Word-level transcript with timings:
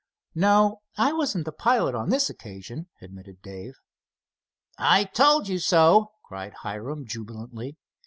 "No, 0.33 0.81
I 0.97 1.13
wasn't 1.13 1.45
the 1.45 1.51
pilot 1.51 1.93
on 1.93 2.09
this 2.09 2.27
occasion," 2.27 2.89
admitted 3.03 3.39
Dave. 3.43 3.75
"I 4.79 5.03
told 5.03 5.47
you 5.47 5.59
so!" 5.59 6.13
cried 6.23 6.55
Hiram, 6.63 7.05
jubilantly. 7.05 7.77